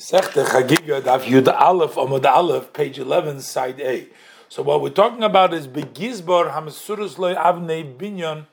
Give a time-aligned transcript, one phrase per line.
[0.00, 4.08] Sechte Chagiga Daf Yud Aleph Amud Aleph, page eleven, side A.
[4.48, 8.46] So what we're talking about is Begizbar Hamsurus Loy Avnei Binyan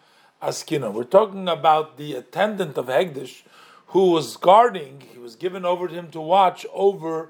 [0.44, 0.91] Askina.
[0.91, 3.44] We're talking about the attendant of Hegdish
[3.88, 5.02] who was guarding.
[5.13, 7.29] He was given over to him to watch over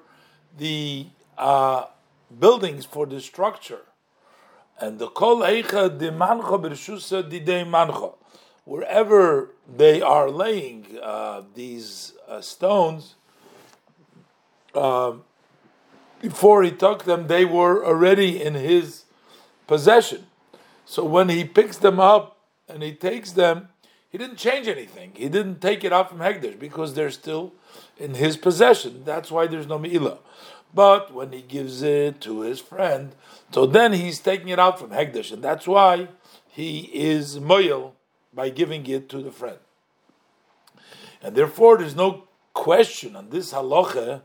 [0.58, 1.06] the
[1.38, 1.86] uh,
[2.40, 3.82] buildings for the structure.
[4.82, 8.16] And the Kol Eicha de Mancha Bershusa Didei Mancho.
[8.66, 13.14] Wherever they are laying uh, these uh, stones
[14.78, 15.24] um,
[16.22, 19.06] before he took them, they were already in his
[19.68, 20.26] possession.
[20.86, 22.38] So when he picks them up
[22.68, 23.70] and he takes them,
[24.10, 25.12] he didn't change anything.
[25.16, 27.54] He didn't take it out from Hegdish because they're still
[27.98, 29.04] in his possession.
[29.04, 30.20] That's why there's no Me'ilah.
[30.74, 33.16] But when he gives it to his friend,
[33.52, 36.08] so then he's taking it out from Hegdish, and that's why
[36.48, 37.94] he is Moyel
[38.34, 39.58] by giving it to the friend.
[41.22, 44.22] And therefore, there's no question on this halacha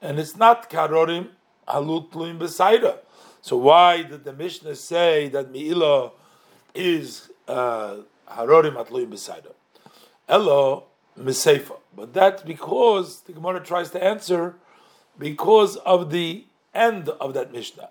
[0.00, 1.28] and it's not karorim
[1.68, 2.98] halut tluim besaida.
[3.40, 6.12] So why did the Mishnah say that miila
[6.74, 7.98] is uh,
[8.30, 9.52] harorim atluim besaida?
[10.28, 10.84] Elo
[11.18, 14.56] miseifa, but that's because the Gemara tries to answer
[15.18, 16.44] because of the
[16.74, 17.90] end of that Mishnah.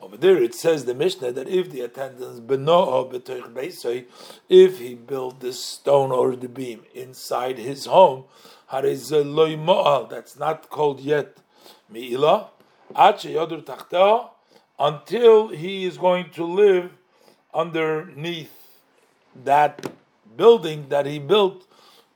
[0.00, 4.06] Over there it says the Mishnah that if the attendants benoah betoich beisay,
[4.48, 8.24] if he built this stone or the beam inside his home,
[8.72, 11.36] that's not called yet
[11.90, 12.48] Mi'ila,
[14.78, 16.90] until he is going to live
[17.52, 18.80] underneath
[19.44, 19.92] that
[20.36, 21.66] building that he built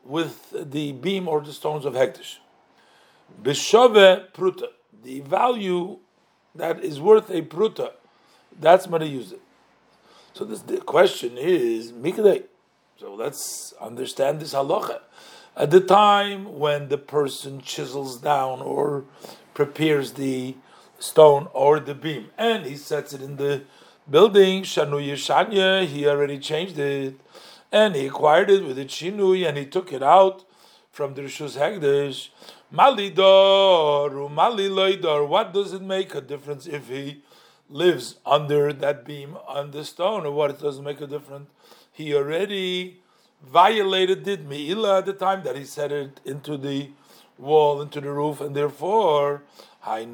[0.02, 2.38] with the beam or the stones of Hektish.
[3.42, 4.68] Bishove Pruta,
[5.02, 5.98] the value
[6.54, 7.92] that is worth a Pruta,
[8.58, 9.40] that's when he it.
[10.32, 12.44] So this, the question is, Mikdei.
[12.98, 15.00] So let's understand this halacha.
[15.58, 19.04] At the time when the person chisels down or
[19.54, 20.54] prepares the
[20.98, 23.62] stone or the beam and he sets it in the
[24.10, 27.18] building, Shanu Yeshanya, he already changed it
[27.72, 30.44] and he acquired it with a Shinui and he took it out
[30.92, 32.28] from the Rishus Hegdesh.
[32.70, 34.28] Malidor,
[35.26, 37.22] what does it make a difference if he
[37.70, 40.50] lives under that beam on the stone or what?
[40.50, 41.48] It doesn't make a difference.
[41.90, 43.00] He already
[43.42, 46.90] violated it, Me'ila, at the time that he set it into the
[47.38, 49.42] wall, into the roof, and therefore,
[49.84, 50.04] So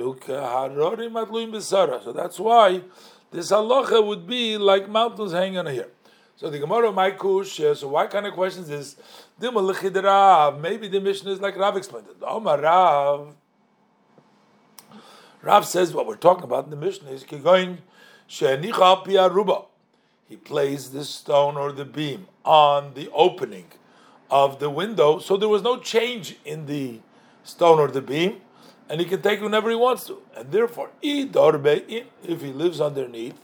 [2.15, 2.83] that's why
[3.31, 5.89] this halacha would be like mountains hanging on here.
[6.37, 7.59] So the Gemara my kush.
[7.59, 8.97] So what kind of questions is
[9.41, 12.17] Maybe the Mishnah is like Rav explained it.
[12.23, 13.35] Omar Rav.
[15.41, 17.79] Rav says what we're talking about in the Mishnah is going
[20.29, 23.67] He placed the stone or the beam on the opening
[24.31, 27.01] of the window, so there was no change in the
[27.45, 28.41] stone or the beam,
[28.89, 30.23] and he can take whenever he wants to.
[30.35, 33.39] And therefore, if he lives underneath,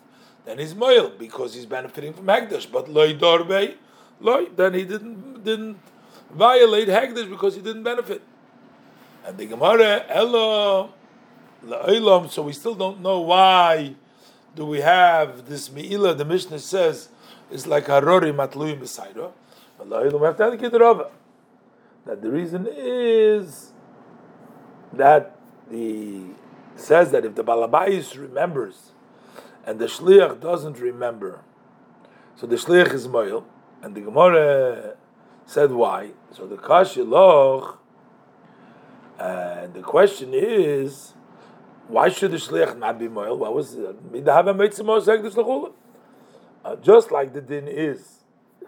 [0.47, 2.73] then he's moil because he's benefiting from Hagdash.
[2.73, 3.75] But loy dorbe,
[4.21, 5.79] loy, then he didn't didn't
[6.33, 8.23] violate Hagdash because he didn't benefit.
[9.27, 10.95] And the Gemara, elo,
[12.29, 13.95] so we still don't know why
[14.59, 17.11] do we have this Me'ilah, the Mishnah says,
[17.49, 18.37] is like Harori.
[18.37, 18.51] But
[19.89, 21.11] la'olam, we have to educate the Rava.
[22.05, 23.73] That the reason is
[24.93, 25.39] that
[25.71, 26.23] the
[26.75, 28.93] says that if the balabais remembers
[29.65, 31.43] and the shliach doesn't remember,
[32.35, 33.47] so the shliach is moil,
[33.81, 34.97] and the Gemara
[35.47, 36.11] said why.
[36.33, 37.77] So the kashiloch,
[39.21, 41.15] and the question is,
[41.89, 43.37] why should the shliach not be moil?
[43.37, 43.95] What was uh,
[46.83, 48.25] just like the din is,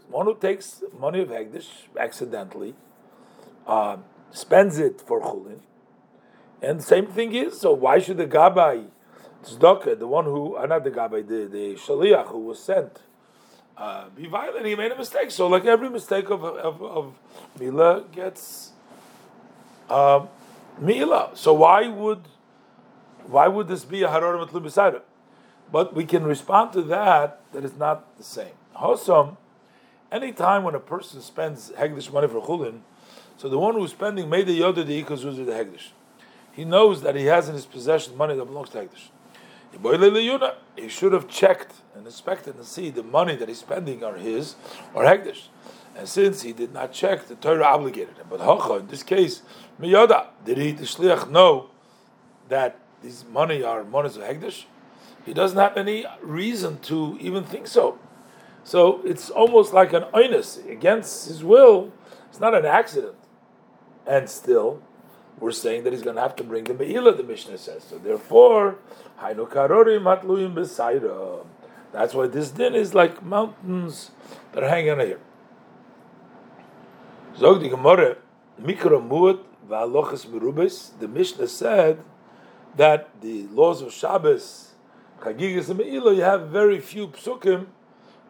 [0.09, 2.75] one who takes money of hegdish accidentally,
[3.67, 3.99] uh,
[4.33, 5.61] spends it for chulin,
[6.63, 8.87] and the same thing is, so why should the Gabbai,
[9.45, 13.01] Tzedakah, the one who, uh, not the Gabbai, the, the who was sent,
[13.77, 14.67] uh, be violent?
[14.67, 15.31] He made a mistake.
[15.31, 17.15] So, like every mistake of, of, of
[17.59, 18.73] Mila gets
[19.89, 20.27] uh,
[20.79, 21.31] Mila.
[21.35, 22.25] So, why would
[23.31, 24.95] why would this be a Harar Matlu beside
[25.71, 28.53] But we can respond to that that it's not the same.
[28.77, 29.37] Hosam,
[30.11, 32.81] any time when a person spends Hegdish money for Chulin,
[33.37, 35.91] so the one who's spending made the Yoda the Ikaz the Hegdish
[36.53, 39.09] he knows that he has in his possession money that belongs to Hekdesh.
[40.77, 44.57] He should have checked and inspected and see the money that he's spending are his
[44.95, 45.45] or Hekdesh.
[45.97, 48.27] And since he did not check, the Torah obligated him.
[48.29, 49.43] But Hocha, in this case,
[49.81, 51.71] Miyoda, did he, the Shliach, know
[52.49, 54.65] that these money are monies of Hekdesh?
[55.25, 57.99] He doesn't have any reason to even think so.
[58.65, 61.93] So it's almost like an oinus against his will.
[62.29, 63.17] It's not an accident.
[64.07, 64.83] And still,
[65.39, 67.85] we're saying that he's going to have to bring the Me'ilah, the Mishnah says.
[67.85, 68.79] So therefore,
[69.21, 71.47] Hainu Besaira.
[71.93, 74.11] That's why this din is like mountains
[74.53, 75.21] that are hanging here.
[77.37, 78.17] Zog the Gemara,
[78.61, 82.05] Mikra Muat Merubes, the Mishnah said
[82.77, 84.73] that the laws of Shabbos,
[85.21, 87.67] Chagigas and Me'ilah, you have very few psukim,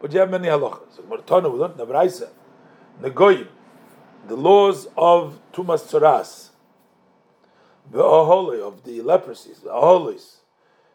[0.00, 0.96] but you have many halachas.
[0.96, 1.58] So Gemara we
[4.26, 6.48] the laws of Tumas Tzaras,
[7.90, 10.36] the aholi of the leprosies, the aholis,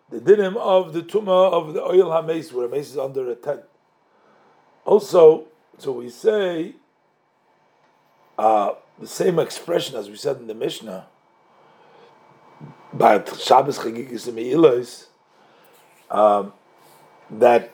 [0.09, 3.61] the dinim of the tuma of the oil hames, where a is under a tent.
[4.85, 5.45] Also,
[5.77, 6.75] so we say
[8.37, 11.07] uh, the same expression as we said in the Mishnah,
[12.97, 15.07] but Shabbos Chagigis and
[16.09, 16.53] um,
[17.29, 17.73] that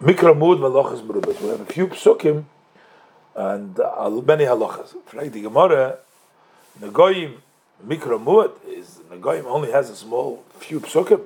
[0.00, 1.40] Mikra Mud Malachas Merubas.
[1.40, 2.44] We have a few psukim
[3.34, 4.94] and uh, many halachas.
[5.12, 5.98] Like the Gemara,
[6.80, 7.36] Nagoyim
[7.86, 11.22] Mikra Muad is Nagoyim only has a small few psukim,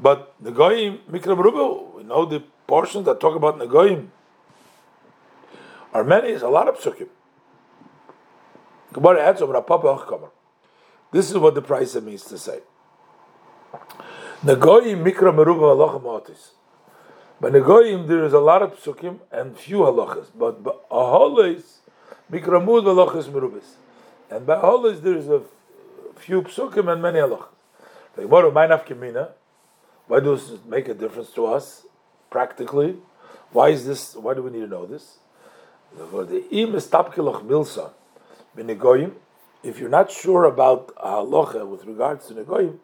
[0.00, 4.08] but Nagoyim Mikra Meruba, we know the portions that talk about Nagoyim
[5.92, 7.08] are many, is a lot of psukim.
[8.92, 9.86] Gemara adds over a papa
[11.12, 12.60] This is what the price means to say.
[14.42, 16.50] Nagoyim Mikra Meruba Halacha Matis.
[17.40, 21.80] By Nagoyim there is a lot of psukim and few halachas, but Aholis
[22.30, 23.76] Mikra Muad Halachas Merubis.
[24.30, 25.42] And by Aholis there is a
[26.16, 27.48] few psukim and many halachas.
[28.14, 28.42] Why
[30.20, 31.86] does it make a difference to us
[32.30, 32.96] practically?
[33.52, 34.14] Why is this?
[34.14, 35.18] Why do we need to know this?
[39.62, 42.78] If you're not sure about halacha with regards to negoyim,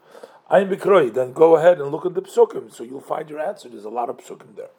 [0.48, 1.12] I'm bikroi.
[1.12, 3.69] Then go ahead and look at the psukim, so you'll find your answer.
[3.69, 4.70] There's a lot of psukim there.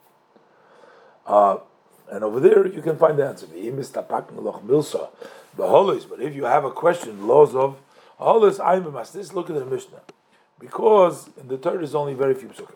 [1.25, 1.57] Uh,
[2.11, 3.45] and over there you can find the answer.
[3.47, 3.57] But
[6.21, 7.77] if you have a question, laws of
[8.41, 10.01] this Ayim this look at the Mishnah.
[10.59, 12.75] Because in the Torah is only very few psukim.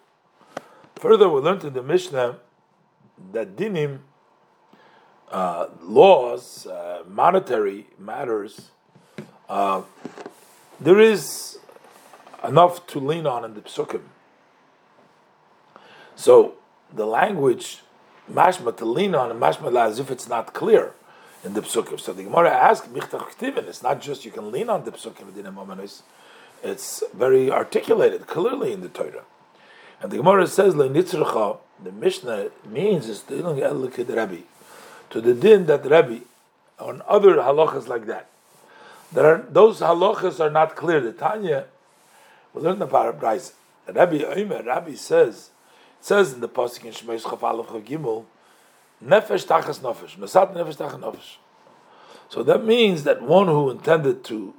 [0.96, 2.38] Further, we learned in the Mishnah
[3.32, 4.00] that dinim,
[5.32, 8.72] uh, laws, uh, monetary matters,
[9.54, 9.84] uh,
[10.80, 11.60] there is
[12.44, 14.02] enough to lean on in the psukim.
[16.16, 16.56] So
[16.92, 17.84] the language,
[18.32, 20.94] mashma to lean on, and mashma as if it's not clear
[21.44, 22.00] in the psukim.
[22.00, 26.02] So the Gemara asks, It's not just you can lean on the psukim
[26.64, 29.24] It's very articulated clearly in the Torah.
[30.02, 33.36] And the Gemara says, the Mishnah means is to
[35.22, 36.18] the din that Rabbi,
[36.80, 38.30] on other halachas like that.
[39.14, 41.00] There are, those halachas are not clear.
[41.00, 41.66] The Tanya,
[42.54, 43.54] we learned the Parabrais.
[43.88, 45.52] Rabbi Omer, Rabbi says,
[46.02, 48.26] says in the Pasuk in Shemais Chaf Gimel,
[49.04, 50.16] Nefesh tachas nefesh.
[50.18, 51.38] Mesat nefesh tachas nefesh.
[52.30, 54.54] So that means that one who intended to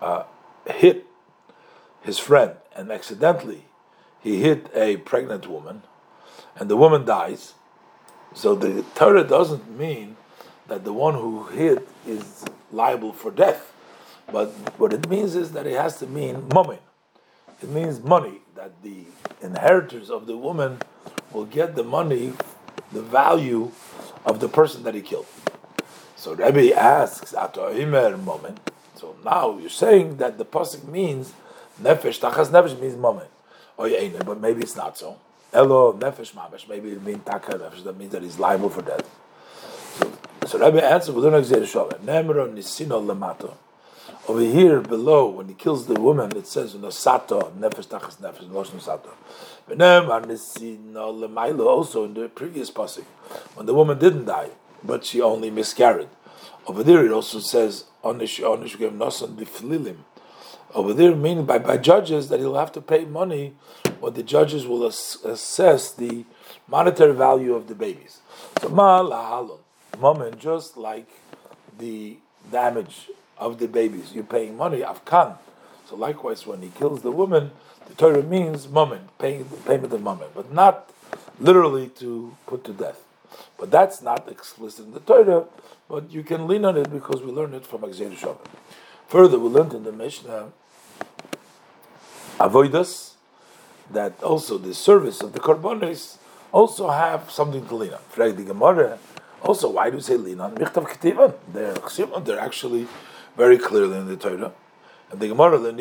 [0.00, 0.24] uh,
[0.66, 1.06] hit
[2.02, 3.66] his friend and accidentally
[4.20, 5.82] he hit a pregnant woman
[6.56, 7.54] and the woman dies.
[8.34, 10.16] So the Torah doesn't mean
[10.66, 13.72] that the one who hit is liable for death.
[14.32, 14.48] But
[14.78, 16.78] what it means is that it has to mean money.
[17.62, 19.04] It means money, that the
[19.40, 20.80] inheritors of the woman
[21.32, 22.32] will get the money
[22.92, 23.70] the value
[24.24, 25.26] of the person that he killed.
[26.16, 28.60] So Rabbi asks at a moment.
[28.96, 31.32] So now you're saying that the pasuk means
[31.82, 33.28] nefesh tachas nefesh means moment.
[33.78, 35.18] Yeah, but maybe it's not so.
[35.52, 36.68] Elo nefesh mamash.
[36.68, 37.84] Maybe it means taka nefesh.
[37.84, 39.04] That means that he's liable for death.
[40.46, 41.98] So, Rabbi answers with an example.
[42.04, 43.54] Nemro nisino.
[44.26, 48.80] Over here below, when he kills the woman, it says "Nosato nefesh tachas nefesh loshon
[48.80, 49.10] sato."
[51.66, 53.04] Also in the previous pasuk,
[53.54, 54.50] when the woman didn't die,
[54.82, 56.08] but she only miscarried.
[56.66, 59.96] Over there, it also says "Onish onish nosan biflilim."
[60.74, 63.54] Over there, meaning by, by judges that he'll have to pay money,
[64.00, 66.24] when the judges will ass- assess the
[66.66, 68.20] monetary value of the babies.
[68.60, 69.58] So ma lahalon,
[69.98, 71.08] moment, just like
[71.78, 72.16] the
[72.50, 74.12] damage of the babies.
[74.12, 75.36] You're paying money, afkan.
[75.88, 77.50] So likewise, when he kills the woman,
[77.86, 80.90] the Torah means moment, paying payment of moment, but not
[81.38, 83.02] literally to put to death.
[83.58, 85.44] But that's not explicit in the Torah,
[85.88, 88.46] but you can lean on it because we learn it from Agzir Shabbat.
[89.08, 90.52] Further, we learned in the Mishnah
[92.38, 93.12] avoidas
[93.90, 96.16] that also the service of the korbanos
[96.52, 98.98] also have something to lean on.
[99.44, 100.54] Also, why do you say lean on?
[100.56, 102.24] Michtav.
[102.24, 102.86] They're actually
[103.36, 104.52] very clearly in the Torah.
[105.10, 105.72] And the Gemara, the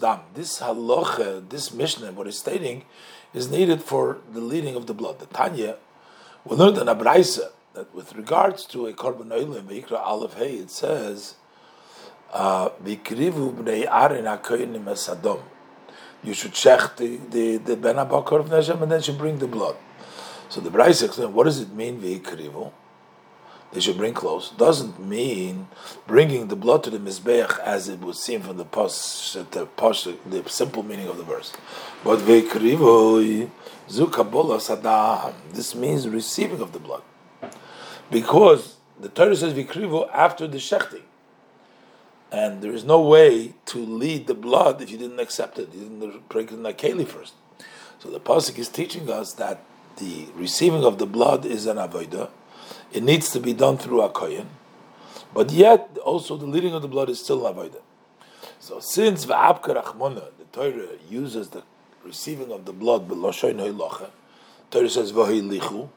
[0.00, 0.20] dam.
[0.34, 2.84] This halacha, this Mishnah, what it's stating,
[3.32, 5.20] is needed for the leading of the blood.
[5.20, 5.76] The Tanya,
[6.44, 10.70] we learned in Abraisa that with regards to a korban oilim, Ikra Aleph Hey, it
[10.70, 11.36] says
[12.32, 15.40] uh, Vikrivu bnei Aaron hakoyinim esadom.
[16.22, 19.46] You should check the the the ben abakar of Neshem and then should bring the
[19.46, 19.76] blood.
[20.48, 22.00] So the Braise explains what does it mean?
[22.00, 24.50] They should bring close.
[24.50, 25.68] Doesn't mean
[26.06, 29.68] bringing the blood to the mizbeach as it would seem from the posh, the
[30.26, 31.52] the simple meaning of the verse.
[32.04, 33.50] But Vikrivu
[33.88, 35.34] zukabola sadam.
[35.52, 37.02] This means receiving of the blood,
[38.10, 41.02] because the Torah says Vikrivu after the shechting
[42.34, 45.72] and there is no way to lead the blood if you didn't accept it.
[45.72, 47.34] You didn't break the in a keli first.
[48.00, 49.62] So the pasuk is teaching us that
[49.98, 52.30] the receiving of the blood is an avodah.
[52.92, 54.48] It needs to be done through a kohen,
[55.32, 57.82] but yet also the leading of the blood is still an avodah.
[58.60, 61.62] So since va'abka rachmona, the Torah uses the
[62.04, 64.10] receiving of the blood b'loshoin hoilocha,
[64.70, 65.88] Torah says v'hoilichu,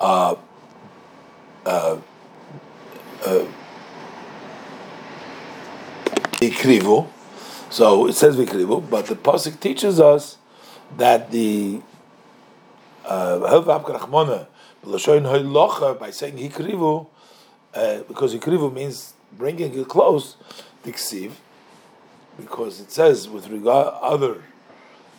[0.00, 0.34] uh,
[1.66, 1.98] uh,
[3.24, 3.44] uh,
[7.70, 10.38] So it says Vikrivu, but the Pasuk teaches us
[10.96, 11.82] that the
[13.08, 13.38] uh,
[15.94, 17.06] by saying Hikrivu,
[17.74, 20.36] uh, because Hikrivu means bringing it close,
[20.84, 21.32] Diksiv,
[22.38, 24.42] because it says with regard other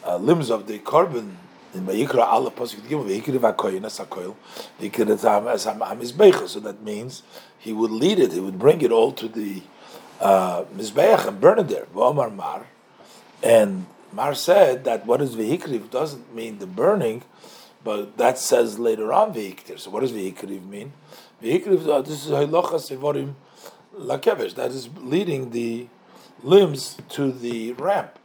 [0.05, 1.35] uh, limbs of the korban
[1.73, 4.35] in Vayikra Allah Pasuk Gimel Vayikriv HaKoyin As HaKoil
[4.79, 7.23] Vayikriv As HaMizbecha so that means
[7.57, 9.61] he would lead it, he would bring it all to the
[10.19, 11.85] uh, and burn it there.
[11.93, 12.65] V'omar Mar.
[13.43, 17.23] And Mar said that what is vehikriv doesn't mean the burning,
[17.83, 19.79] but that says later on vehikriv.
[19.79, 20.93] So what does vehikriv mean?
[21.41, 23.33] Vehikriv, uh, this is halacha sevorim
[23.97, 24.55] lakevesh.
[24.55, 25.87] That is leading the
[26.43, 28.19] limbs to the ramp.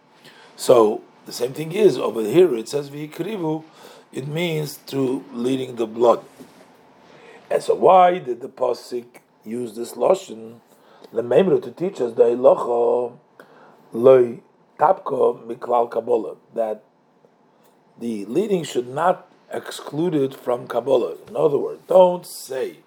[0.57, 2.55] So the same thing is over here.
[2.57, 3.65] It says vehikrivu.
[4.13, 6.25] It means to leading the blood.
[7.51, 9.07] And so why did the pasuk
[9.45, 10.61] use this lotion?
[11.13, 13.19] Lememru to teach us the ilocho
[13.93, 14.41] loy
[14.79, 16.83] tapko miklal kabbalah that
[17.99, 21.17] the leading should not exclude it from kabbalah.
[21.29, 22.79] In other words, don't say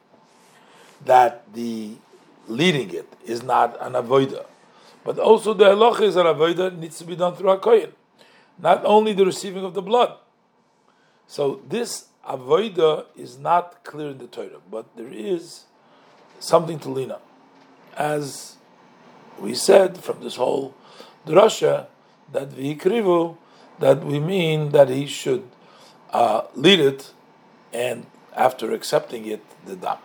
[1.05, 1.95] that the
[2.47, 4.45] leading it is not an avoida,
[5.03, 7.91] but also the halacha is an avoida needs to be done through a kohen,
[8.57, 10.13] not only the receiving of the blood.
[11.27, 15.65] So this avoida is not clear in the Torah, but there is
[16.39, 17.19] something to lean on
[17.97, 18.55] as
[19.39, 20.73] we said from this whole
[21.25, 21.87] drasha,
[22.31, 23.35] that v'ikrivu,
[23.79, 25.43] that we mean that he should
[26.11, 27.11] uh, lead it,
[27.73, 29.97] and after accepting it, the dam.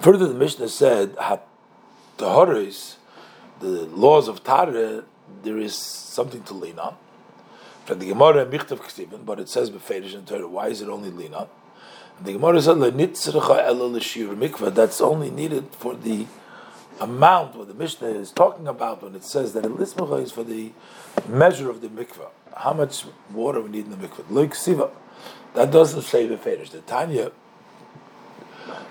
[0.00, 1.16] Further, the Mishnah said,
[2.18, 2.96] "Taharis,
[3.60, 5.04] the laws of Tara,
[5.42, 6.96] there is something to lean on."
[7.84, 10.46] From the Gemara and Michtav Ksibin, but it says beferish in Torah.
[10.46, 11.48] Why is it only lean on?
[12.22, 12.80] The Gemara said,
[14.74, 16.26] that's only needed for the
[17.00, 20.42] amount what the Mishnah is talking about when it says that a lismacha is for
[20.42, 20.72] the
[21.28, 22.28] measure of the mikvah.
[22.58, 24.24] How much water we need in the mikvah.
[24.30, 24.90] Like siva.
[25.54, 26.70] That doesn't say the fetish.
[26.70, 27.32] The Tanya,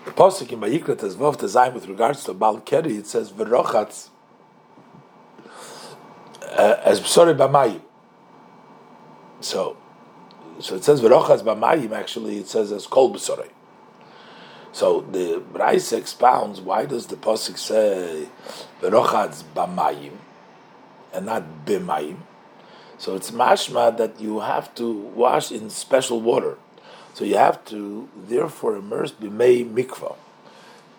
[0.05, 4.09] the Pasuk in Vayikra Tezvov Tezayim with regards to Bal Keri, it says, Verochatz,
[6.57, 7.81] uh, as sorry b'mayim.
[9.41, 9.77] So,
[10.59, 11.91] so it says v'rochas b'mayim.
[11.91, 13.49] Actually, it says as kol b'sorei.
[14.71, 18.27] So the Braise expounds why does the pasuk say
[18.81, 20.13] v'rochas b'mayim
[21.13, 22.17] and not b'mayim?
[22.97, 26.57] So it's mashma that you have to wash in special water.
[27.13, 30.15] So you have to therefore immerse b'mei mikvah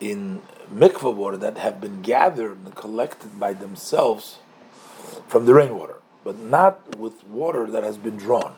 [0.01, 4.39] in mikvah water that have been gathered and collected by themselves
[5.27, 8.55] from the rainwater, but not with water that has been drawn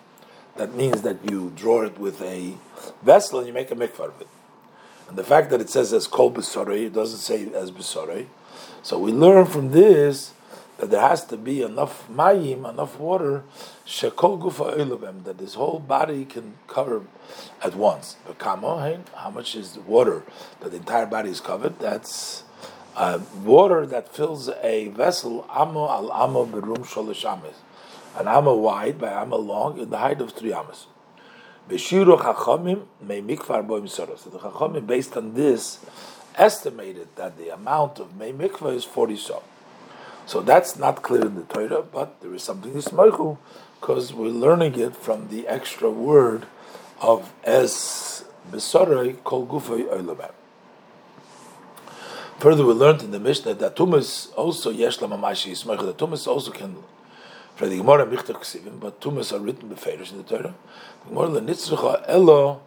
[0.61, 2.55] that means that you draw it with a
[3.03, 4.29] vessel and you make a mikvah of it.
[5.09, 8.27] And the fact that it says as kol b'sorei, it doesn't say as b'sorei.
[8.83, 10.35] So we learn from this
[10.81, 13.45] that there has to be enough mayim, enough water,
[13.87, 17.03] shekol gufa that his whole body can cover
[17.63, 18.17] at once.
[18.27, 20.25] But how much is the water
[20.61, 21.79] that the entire body is covered?
[21.79, 22.45] That's
[22.97, 27.57] uh, water that fills a vessel, amo al amo berum sholosh ames
[28.19, 30.87] an amma wide by amma long in the height of three ammas.
[31.69, 34.21] Beshiru chachamim may mikvar boim soros.
[34.21, 35.79] So the chachamim, based on this,
[36.37, 39.43] estimated that the amount of may mikvah is 40 so.
[40.31, 43.37] So that's not clear in the Torah, but there is something in Smoichu,
[43.81, 46.47] because we're learning it from the extra word
[47.01, 50.31] of es besorei kol gufay oilabem.
[52.39, 55.87] Further, we learned in the Mishnah that tumas also yesh lamamashi yismoichu.
[55.87, 56.77] That tumas also can
[57.57, 60.55] for the Gemara Michtav Ksivim, but Tumas are written beferish in the Torah.
[61.03, 62.61] The Gemara Lenitzrucha Elo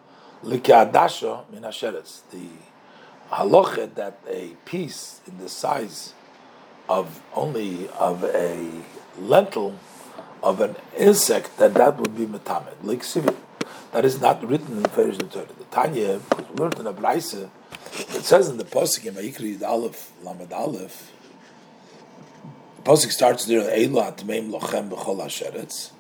[0.44, 2.24] Likadasha Min Hasheretz.
[2.30, 2.46] The
[3.32, 6.14] halacha that a piece in the size
[6.90, 8.84] of only of a
[9.18, 9.76] lentil
[10.42, 13.36] of an insect that that would be metamed like sivit.
[13.94, 15.14] That is not written in the Torah.
[15.14, 16.20] The Tanya,
[16.56, 17.50] learned in a Braise, it
[18.24, 21.12] says in the Pasuk in Vayikri the Aleph Lamed Aleph.
[22.78, 25.92] The Pasuk starts there Eila Atmeim Lochem B'Chol Hasheretz,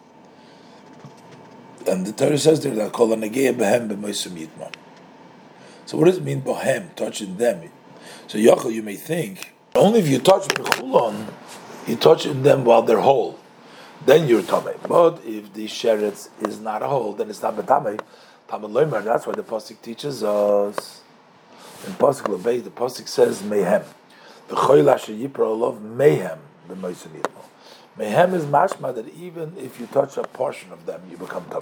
[1.87, 4.73] and the Torah says there that Kol Anagei Behem B'Moisem Yitma.
[5.85, 7.69] So what does it mean Bohem touching them?
[8.27, 11.27] So Yochel, you may think only if you touch the B'Chulon,
[11.87, 13.39] you touch them while they're whole
[14.05, 14.75] then you're tame.
[14.87, 17.99] But if the sheretz is not whole, then it's not betame.
[18.49, 19.03] Tamid loimer.
[19.03, 21.01] That's why the pasuk teaches us.
[21.87, 23.83] In pasuk lebei, the pasuk says mehem.
[24.49, 27.43] The choyla sheyipra love mehem the moisenitmo.
[27.97, 31.61] Mehem is mashma that even if you touch a portion of them, you become tame.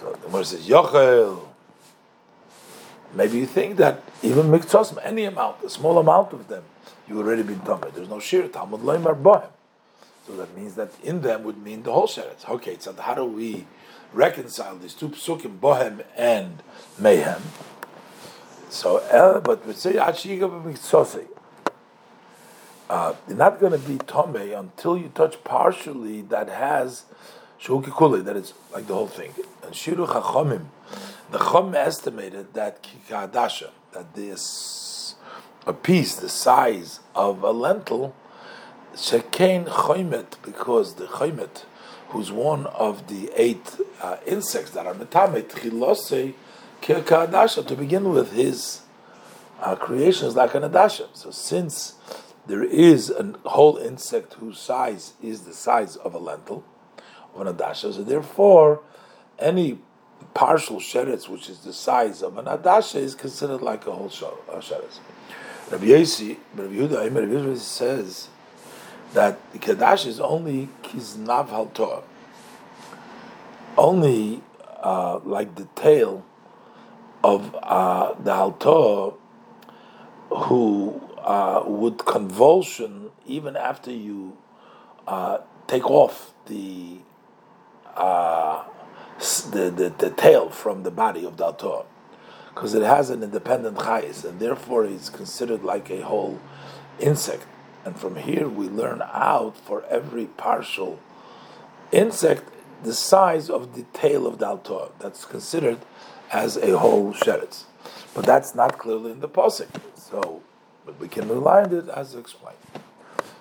[0.00, 1.48] So the Gemara says yochel.
[3.14, 6.64] Maybe you think that even miktzos, any amount, a small amount of them,
[7.08, 7.84] you already been tame.
[7.94, 8.48] There's no shir.
[8.48, 9.48] Talmud loimer bohem.
[10.26, 12.48] So that means that in them would mean the whole sheretz.
[12.48, 13.64] Okay, so how do we
[14.12, 16.62] reconcile these two psukim, bohem and
[16.98, 17.42] mayhem?
[18.68, 20.12] So, uh, but we say uh,
[23.28, 27.04] you're not going to be tome until you touch partially that has
[27.60, 29.32] shukikuli, that is like the whole thing.
[29.62, 30.66] And shiru chachomim,
[31.30, 35.14] the chom estimated that kikadasha, that this
[35.66, 38.14] a piece the size of a lentil
[38.96, 41.64] Shekain choymet, because the choymet,
[42.08, 46.32] who's one of the eight uh, insects that are metamet, chilose
[46.80, 48.80] kirkadasha, to begin with, his
[49.60, 51.08] uh, creation is like an adasha.
[51.12, 51.96] So since
[52.46, 56.64] there is a whole insect whose size is the size of a lentil,
[57.34, 58.80] of an adasha, so therefore,
[59.38, 59.78] any
[60.34, 64.98] partial sheretz, which is the size of an adasha, is considered like a whole sheretz.
[65.70, 68.28] Rabbi Yossi, Rabbi Yehuda, Rabbi Yehuda says
[69.12, 72.02] that the Kadash is only Kiznav Haltor,
[73.76, 74.42] only
[74.82, 76.24] uh, like the tail
[77.24, 79.16] of uh, the Haltor
[80.30, 84.36] who uh, would convulsion even after you
[85.06, 86.98] uh, take off the,
[87.96, 88.64] uh,
[89.18, 91.84] the, the, the tail from the body of the
[92.56, 96.40] because it has an independent chayis, and therefore it's considered like a whole
[96.98, 97.44] insect.
[97.84, 100.98] And from here we learn out for every partial
[101.92, 102.44] insect
[102.82, 104.90] the size of the tail of the.
[104.98, 105.78] That's considered
[106.32, 107.64] as a whole sheretz.
[108.14, 109.68] But that's not clearly in the posik.
[109.94, 110.42] So,
[110.86, 112.56] but we can rely on it as explained.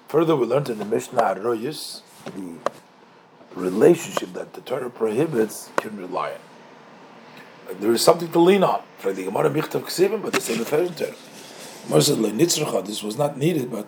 [0.10, 2.58] Further, we learned in the Mishnah Royus the
[3.56, 7.80] relationship that the Torah prohibits can rely on.
[7.80, 8.82] There is something to lean on.
[9.00, 11.16] For the Gemara Michtav Ksivim, but the same Torah.
[12.86, 13.88] This was not needed, but